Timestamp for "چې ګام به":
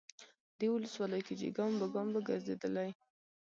1.39-1.87